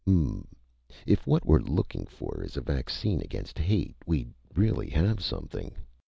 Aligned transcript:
"Hm 0.07 0.15
m 0.15 0.27
m... 0.27 0.47
if 1.05 1.27
what 1.27 1.45
we're 1.45 1.59
looking 1.59 2.07
for 2.07 2.41
is 2.43 2.57
a 2.57 2.61
vaccine 2.61 3.21
against 3.21 3.59
hate 3.59 3.95
we'd 4.07 4.33
really 4.55 4.89
have 4.89 5.21
something. 5.23 5.75